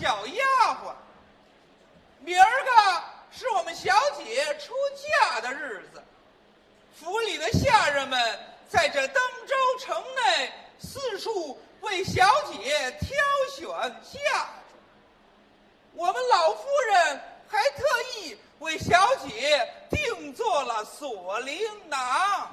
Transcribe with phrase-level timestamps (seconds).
[0.00, 0.44] 小丫
[0.82, 0.94] 鬟。
[2.20, 6.02] 明儿个是我们小姐出嫁的日子。
[6.98, 8.18] 府里的下人们
[8.66, 13.10] 在这登州城内四处为小姐挑
[13.54, 13.68] 选
[14.02, 14.48] 嫁妆
[15.94, 17.84] 我们老夫人还特
[18.16, 21.58] 意为小姐定做了锁灵
[21.90, 22.50] 囊。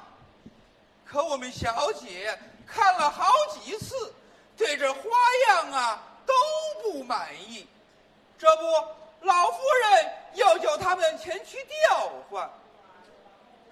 [1.06, 3.32] 可我们小姐看了好
[3.64, 4.12] 几次
[4.54, 5.00] 对这花
[5.48, 6.34] 样啊都
[6.82, 7.66] 不满意。
[8.38, 8.62] 这不，
[9.22, 12.48] 老夫人要叫他们前去调换。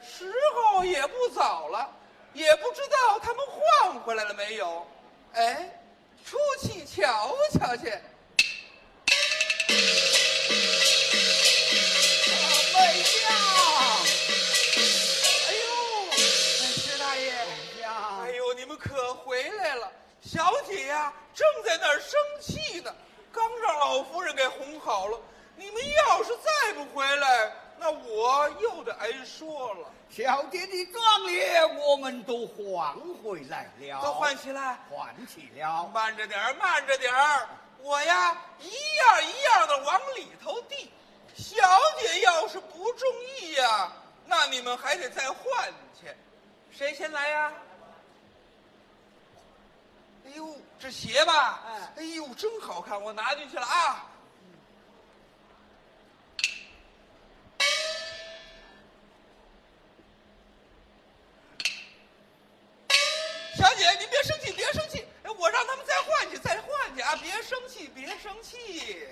[0.03, 1.89] 时候也不早了，
[2.33, 4.87] 也不知道他们换回来了没有。
[5.35, 5.71] 哎，
[6.25, 7.89] 出去瞧瞧去。
[7.89, 8.03] 哎
[15.55, 16.13] 呦，
[16.75, 17.29] 薛大爷，
[17.83, 19.93] 呀哎呦，你们可回来了！
[20.27, 22.93] 小姐呀、正在那儿生气呢，
[23.33, 25.17] 刚让老夫人给哄好了。
[25.55, 29.89] 你们要是再不回来，那我又得挨说了。
[30.11, 32.92] 小姐的妆脸我们都还
[33.23, 35.89] 回来了，都换起来，换起了。
[35.95, 37.48] 慢着点儿，慢着点儿。
[37.79, 40.91] 我呀，一样一样的往里头递。
[41.36, 41.55] 小
[42.01, 43.92] 姐要是不中意呀，
[44.25, 46.09] 那你们还得再换去。
[46.73, 47.53] 谁先来呀？
[50.27, 54.11] 哎呦，这鞋吧，哎哎呦，真好看，我拿进去了啊。
[63.57, 67.17] 小姐，您别生气，别生气，哎我让他们再换去，再换去啊！
[67.23, 69.09] 别生气，别生气。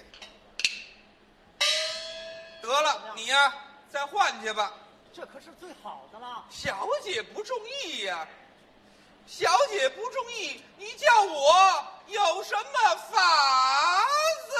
[2.60, 3.54] 得了，你呀，
[3.88, 4.72] 再换去吧。
[5.12, 6.44] 这可是最好的了。
[6.50, 8.26] 小姐不中意呀、
[9.26, 14.06] 小姐不中意，你叫我有什么法
[14.46, 14.52] 子？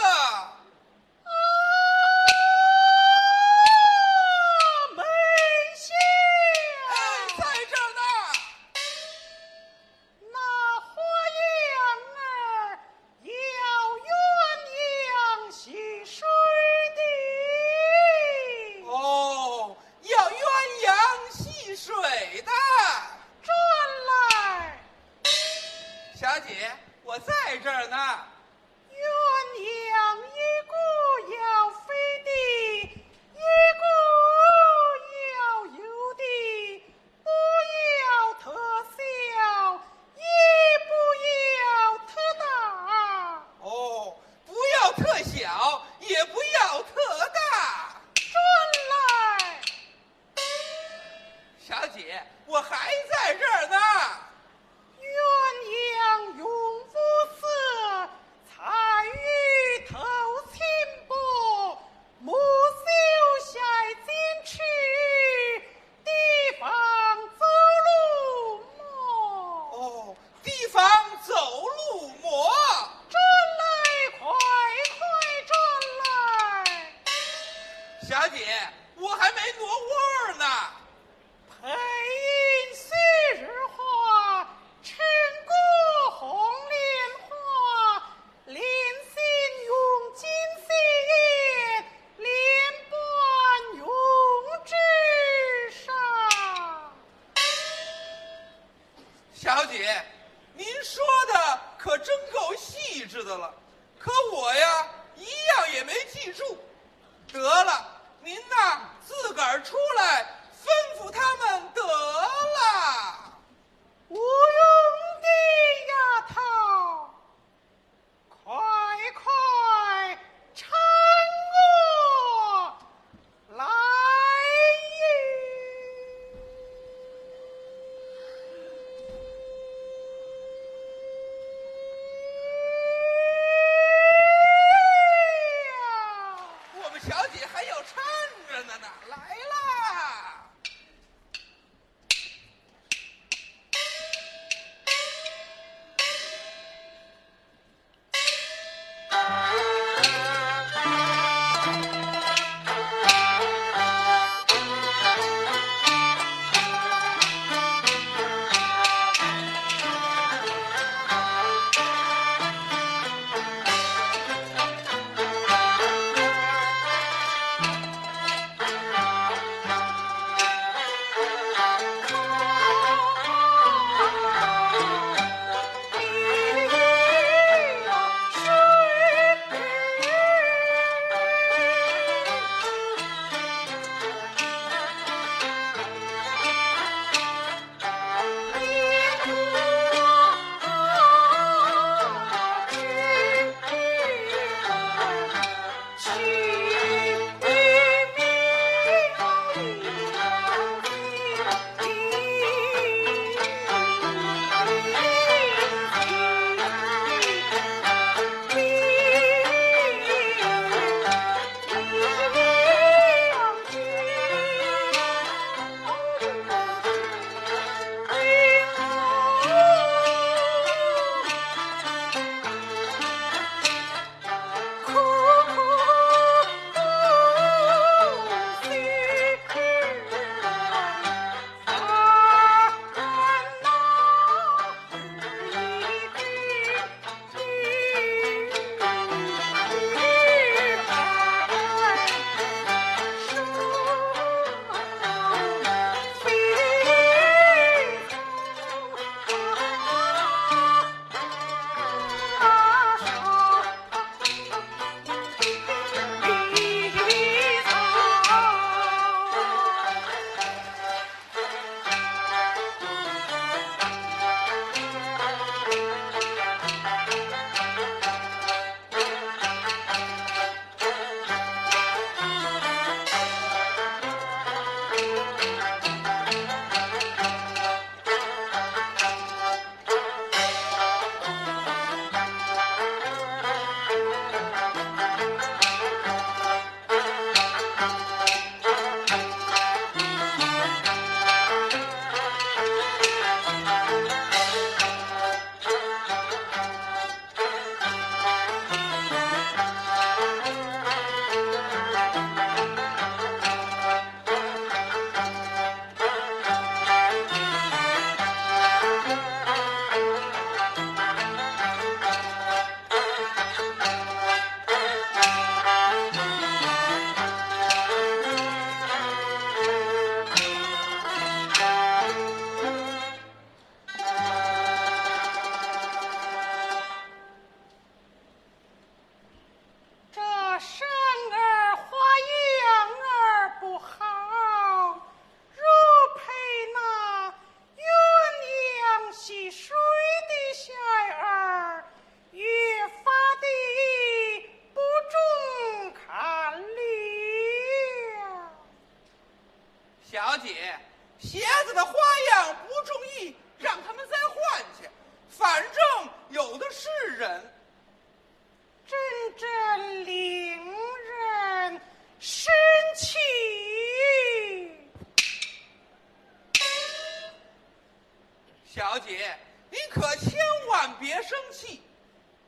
[371.55, 371.83] 气。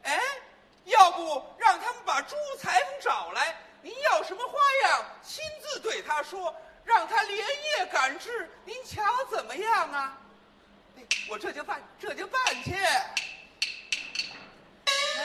[0.02, 0.20] 哎，
[0.84, 4.58] 要不让他们把朱裁缝找来，您要什么花
[4.88, 10.18] 样，亲自对他说，让他连夜赶制，您瞧怎么样啊？
[11.28, 12.72] 我这就办，这就办去。
[12.72, 12.78] 来
[15.16, 15.25] 来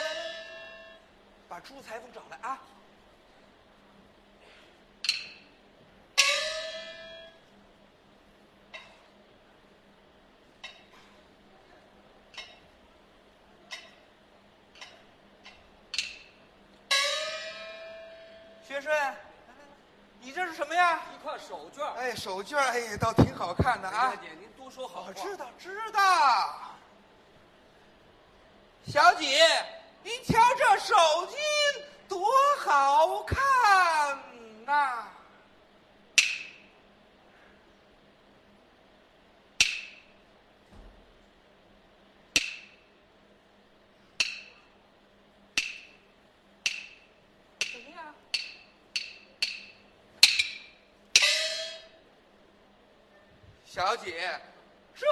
[1.48, 2.58] 把朱裁缝找来啊！
[22.12, 24.16] 哎，手绢，哎，倒挺好看的啊梅。
[24.16, 25.08] 小姐，您多说好话。
[25.08, 26.00] 我知道，知道。
[28.86, 29.42] 小姐，
[30.02, 30.94] 您瞧这手
[31.28, 31.36] 巾
[32.06, 32.28] 多
[32.58, 33.38] 好看
[34.66, 35.04] 呐！
[35.06, 35.11] 怎
[53.74, 54.38] 小姐，
[54.94, 55.06] 这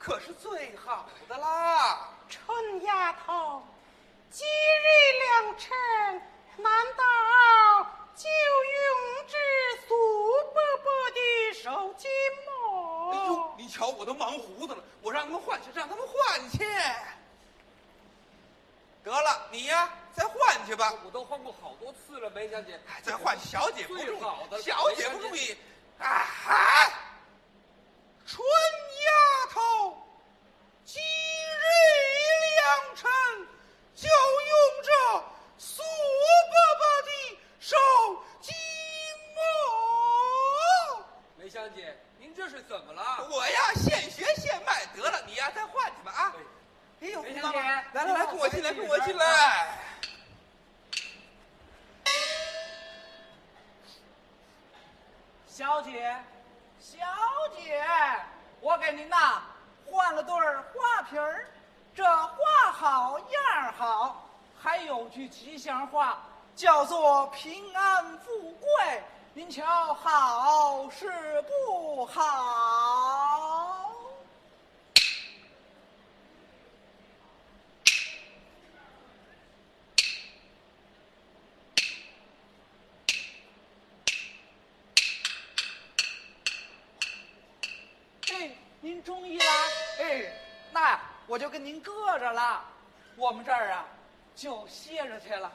[0.00, 2.08] 可是最好的啦！
[2.28, 3.62] 春丫头，
[4.32, 5.76] 今日良辰，
[6.56, 9.36] 难道就用这
[9.86, 9.94] 苏
[10.52, 12.08] 伯伯的手巾
[13.12, 13.54] 哎呦么，？
[13.56, 16.66] 你瞧我都忙糊涂了，我让他们换去，让他们换去。
[19.04, 20.92] 得了，你呀，再换去吧。
[21.04, 22.74] 我都换过好多次了，梅小姐。
[22.88, 25.56] 哎再换，小姐不注最好的意，小姐不注意。
[26.00, 26.92] 啊哈！
[28.28, 29.10] 春丫
[29.54, 29.96] 头，
[30.84, 31.64] 今日
[32.56, 33.10] 良辰，
[33.94, 34.52] 就用
[34.84, 34.92] 这
[35.56, 37.10] 苏伯伯的
[37.58, 37.74] 手
[38.42, 38.52] 巾
[39.34, 39.40] 么？
[41.38, 43.26] 梅香姐，您这是怎么了？
[43.30, 46.34] 我呀，现学现卖，得了，你呀，再换去吧啊！
[47.00, 49.78] 哎呦，梅香姐来来来，跟我进来，跟我进来。
[55.46, 56.14] 小姐，
[56.80, 56.96] 小
[57.56, 57.84] 姐，
[58.60, 59.42] 我给您呐
[59.84, 61.44] 换了对儿花瓶儿，
[61.94, 64.24] 这花好样儿好，
[64.60, 66.18] 还有句吉祥话
[66.54, 69.02] 叫做平安富贵，
[69.34, 73.27] 您瞧好是不好？
[91.38, 92.64] 我就跟您搁着了。
[93.14, 93.84] 我们这儿啊，
[94.34, 95.52] 就歇着去了。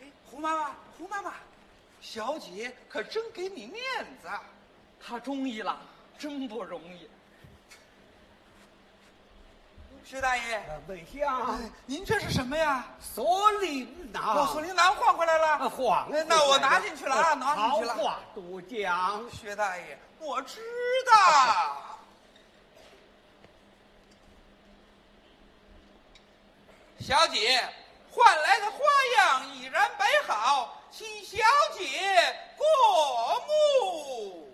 [0.00, 1.34] 哎，胡妈妈，胡妈妈，
[2.00, 3.82] 小姐可真给你面
[4.22, 4.42] 子啊！
[4.98, 5.78] 他中意了，
[6.18, 7.06] 真不容易。
[10.02, 12.86] 薛大爷，梅香，哎您这是什么呀？
[13.02, 14.34] 锁麟囊。
[14.38, 15.46] 我锁麟囊换回来了。
[15.58, 17.94] 啊，晃哎那我拿进去了啊，拿进去了。
[17.96, 19.30] 好话多讲。
[19.30, 20.62] 薛大爷，我知
[21.12, 21.91] 道。
[27.04, 27.60] 小姐，
[28.12, 28.78] 换来的花
[29.16, 31.36] 样已然摆好，请小
[31.76, 31.84] 姐
[32.56, 34.48] 过目。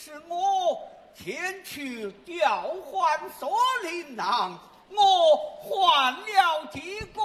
[0.00, 4.56] 是我前去调换锁麟囊，
[4.90, 7.20] 我换了几个，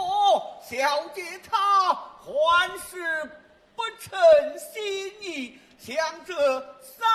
[0.67, 3.23] 小姐她还是
[3.75, 4.19] 不称
[4.57, 5.59] 心意。
[5.77, 6.33] 想这
[6.81, 7.05] 三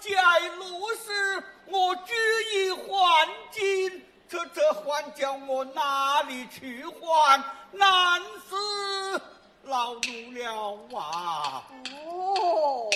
[0.00, 0.16] 界
[0.56, 2.12] 路事，我只
[2.52, 7.40] 一还金，这这还叫我哪里去还？
[7.70, 9.22] 难死
[9.62, 11.64] 老奴了啊！
[11.92, 12.90] 哦，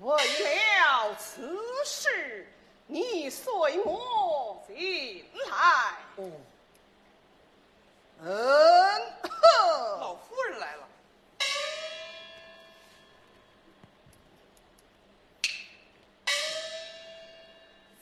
[0.00, 2.46] 为了此事，
[2.86, 5.94] 你随我进来。
[6.16, 6.30] 哦，
[8.20, 8.30] 嗯
[9.22, 10.88] 呵，老夫人来了，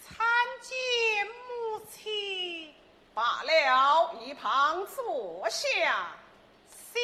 [0.04, 0.26] 参
[0.62, 2.74] 见母亲。
[3.14, 6.16] 罢了，一旁坐下，
[6.92, 7.00] 谢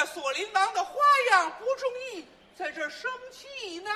[0.00, 0.92] 那锁麟囊的花
[1.32, 2.24] 样不中意，
[2.56, 3.90] 在这生气呢。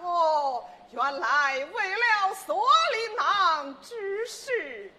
[0.00, 4.90] 哦，原来为了锁麟囊之事。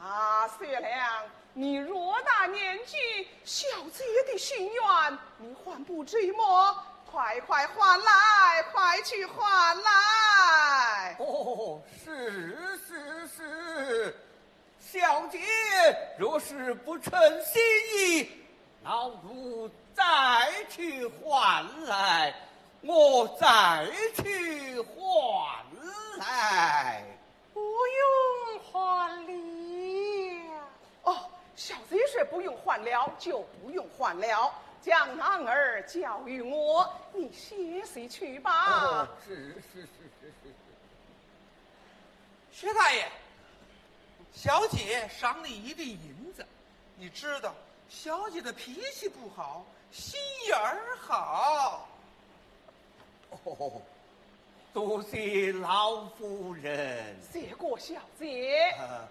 [0.00, 1.24] 啊，薛良，
[1.54, 6.86] 你偌大年纪，小子也得心愿你还不知么？
[7.10, 11.16] 快快还来，快去还来！
[11.18, 14.16] 哦，是是是，
[14.78, 15.40] 小姐
[16.16, 17.60] 若是不称心
[17.96, 18.41] 意，
[18.84, 20.04] 老奴再
[20.68, 22.34] 去换来，
[22.80, 25.64] 我再去换
[26.18, 27.04] 来。
[27.54, 29.32] 不用还了。
[31.04, 34.52] 哦，小姐说不用换了，就不用换了。
[34.80, 38.84] 将男儿交与我，你歇息去吧。
[38.84, 39.88] 哦，是是是
[40.20, 40.52] 是是。
[42.50, 43.06] 薛大爷，
[44.34, 46.44] 小姐赏你一锭银子，
[46.96, 47.54] 你知道，
[47.94, 51.86] 小姐的脾气不好，心眼儿好。
[53.44, 53.80] 哦，
[54.72, 58.74] 多谢老夫人，谢过小姐。
[58.78, 59.06] 呃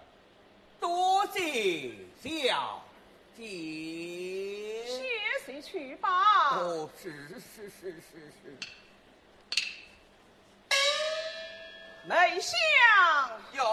[0.80, 2.84] 多谢小
[3.38, 3.44] 姐。
[4.88, 5.04] 歇
[5.46, 6.58] 息去吧。
[6.58, 8.58] 哦，是是是是是。
[12.04, 12.52] 内相
[13.54, 13.64] 有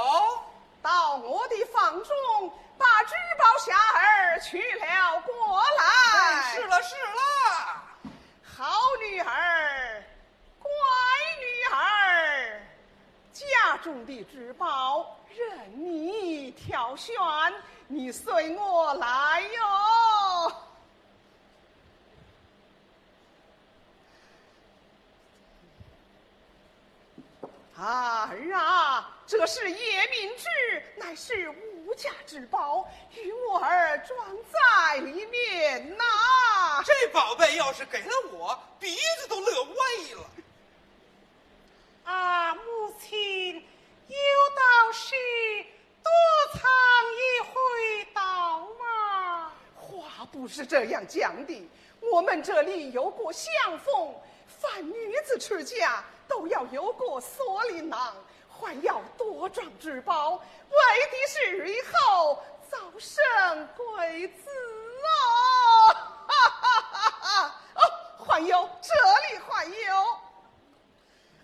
[0.88, 6.55] 到我的房中，把纸包下儿娶了过来。
[6.55, 8.11] 是了是了，
[8.42, 10.03] 好女儿，
[10.59, 10.70] 乖
[11.40, 12.62] 女儿，
[13.35, 17.14] 家中的纸包任你挑选，
[17.87, 20.53] 你随我来哟。
[27.77, 28.31] 儿啊，
[29.28, 31.50] 这是夜明志，乃是
[31.84, 34.18] 无价之宝，与我儿装
[34.50, 39.74] 在里面呐、这宝贝要是给了我，鼻子都乐歪
[40.16, 40.30] 了。
[42.04, 44.16] 啊，母亲，有
[44.56, 45.14] 道是
[46.02, 46.10] 多
[46.54, 46.62] 藏
[47.12, 49.52] 一回刀嘛。
[49.76, 51.68] 话不是这样讲的，
[52.00, 54.14] 我们这里有过相逢，
[54.46, 58.16] 凡女子出嫁都要有个锁麟囊，
[58.61, 60.40] 还要多装之宝，为
[61.11, 64.51] 的是以后早生贵子
[65.05, 65.11] 啊。
[66.27, 67.81] 哈哈哈哈哦，
[68.25, 68.92] 还有这
[69.33, 70.18] 里还有。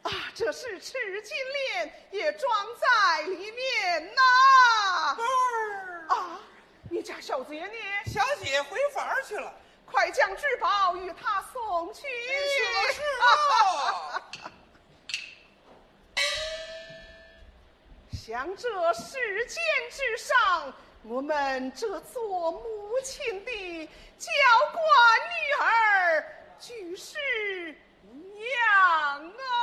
[0.03, 4.21] 啊，这是赤金链，也装在里面呐、
[6.09, 6.41] 啊，
[6.91, 7.73] 你家小姐呢？
[8.07, 9.53] 小姐回房去了。
[9.87, 12.03] 快将至宝与他送去。
[12.03, 13.01] 是。
[18.27, 24.31] 想这世间之上，我们这做母亲的娇
[24.73, 24.81] 惯
[25.29, 26.25] 女儿，
[26.59, 27.19] 俱是
[28.09, 29.54] 娘啊！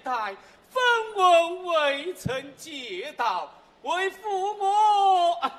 [0.00, 0.34] 代，
[0.68, 0.82] 分
[1.14, 5.52] 文未曾接到，为父母、啊、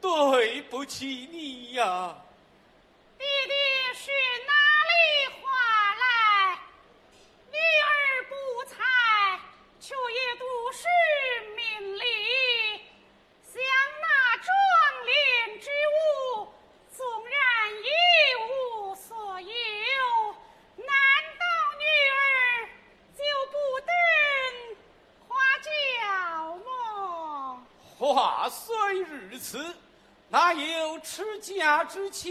[0.00, 2.14] 对不起你呀
[3.18, 3.24] 爹
[3.94, 4.10] 是
[4.46, 4.52] 哪
[4.90, 4.94] 里
[5.40, 5.48] 话
[5.94, 6.58] 来？
[7.50, 7.58] 你
[27.96, 29.74] 话虽如此，
[30.28, 32.28] 哪有持家十七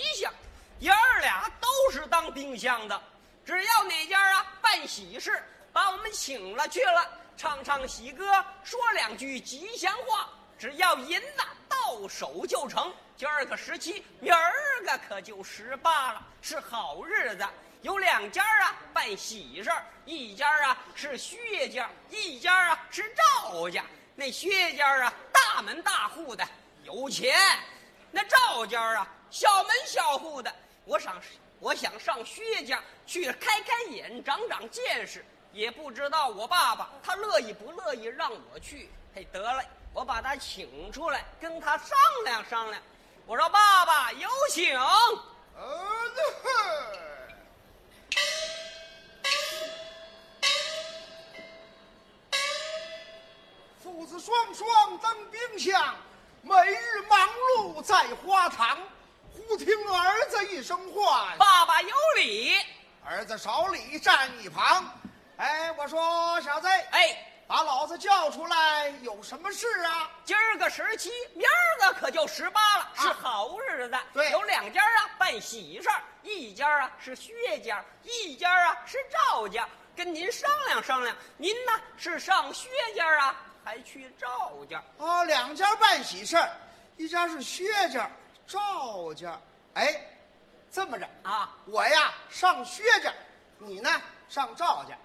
[0.00, 0.32] 吉祥，
[0.78, 3.02] 爷儿俩都是当丁香的。
[3.44, 5.42] 只要哪家啊办喜事，
[5.74, 12.90] 把我们请了去了，唱唱喜歌，说两句吉祥话，只要银子到手就成。
[13.14, 14.54] 今儿个十七，明儿
[14.86, 17.46] 个可就十八了，是好日子。
[17.82, 19.70] 有两家啊办喜事，
[20.06, 23.84] 一家啊是薛家，一家啊是赵家。
[24.14, 26.46] 那薛家啊大门大户的
[26.84, 27.38] 有钱，
[28.10, 30.52] 那赵家啊小门小户的。
[30.84, 31.20] 我想
[31.60, 38.90] 我想上薛家去开开眼，长长见识，也不知道我爸爸他乐意不乐意让我去。
[39.14, 39.62] 嘿，得了，
[39.92, 42.82] 我把他请出来，跟他商量商量。
[43.26, 44.78] 我说爸爸有请。
[53.82, 55.94] 父子双双登冰箱，
[56.42, 58.78] 每日忙碌在花堂。
[59.32, 62.54] 忽听儿子一声唤，爸爸有礼。
[63.04, 64.92] 儿子少礼站一旁。
[65.36, 67.16] 哎，我说小子，哎，
[67.46, 70.10] 把老子叫出来，有什么事啊？
[70.24, 73.96] 今儿个十七，明儿个可就十八了，是好日子。
[74.12, 79.66] 对有两家啊办喜事儿，一家啊是薛家，一家啊是赵家。
[79.96, 84.82] 跟您商量商量，您呢是上薛家啊，还去赵家？
[84.98, 86.50] 哦，两家办喜事儿，
[86.96, 88.10] 一家是薛家，
[88.50, 89.40] 赵家。
[89.74, 90.04] 哎，
[90.72, 93.12] 这么着啊，我呀上薛家，
[93.58, 93.88] 你呢
[94.28, 94.98] 上赵家。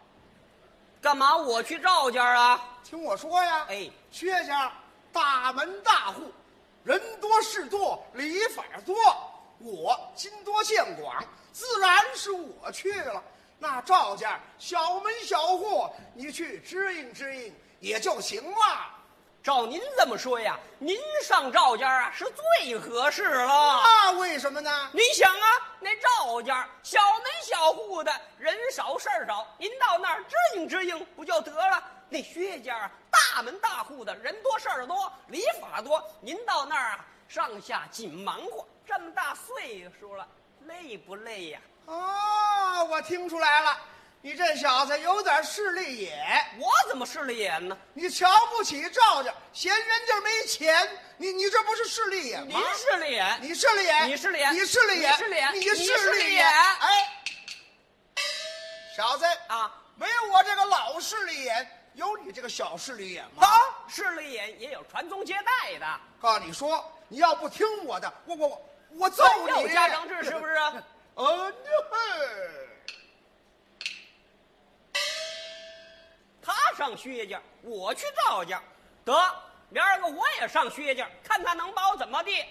[1.00, 2.60] 干嘛我去赵家啊？
[2.84, 4.72] 听我说呀，哎，薛家
[5.14, 6.32] 大门大户，
[6.84, 8.96] 人多事多，礼法多。
[9.60, 13.24] 我金多见广，自然是我去了。
[13.60, 18.58] 那赵家小门小户，你去支应支应也就行了。
[19.46, 22.26] 照您这么说呀，您上赵家啊是
[22.58, 23.80] 最合适了。
[23.84, 24.90] 那为什么呢？
[24.92, 25.48] 您想啊，
[25.80, 31.80] 那赵家小门小户的人少事儿少，您到那儿支应支应不就得了？
[32.10, 40.28] 那薛家啊，大门大户的人多事儿多，礼法多，您到那儿啊，上下紧忙活，这么大岁数了，
[40.62, 41.60] 累不累呀？
[41.86, 43.78] 哦，我听出来了，
[44.26, 47.78] 你这小子有点势利眼，我怎么势利眼呢？
[47.94, 50.76] 你瞧不起赵家，嫌人家没钱，
[51.18, 52.60] 你你这不是势利眼你吗？
[52.74, 57.24] 势利眼，你势利眼，你势利眼你势利眼，你势利眼你你势势利利眼哎，
[58.98, 63.46] 小子啊，没有我这个老势利眼，有你这个小势利眼吗？
[63.46, 63.56] 啊，
[63.88, 65.86] 势利眼也有传宗接代的，
[66.20, 68.62] 告诉你说，你要不听我的，我我我
[69.02, 69.24] 我揍
[69.56, 69.62] 你！
[69.62, 70.56] 有家长制是不是？
[71.14, 71.54] 呃，
[76.46, 78.62] 他上薛家，我去赵家，
[79.04, 79.14] 得
[79.70, 82.46] 明儿个我也上薛家，看他能把我怎么地。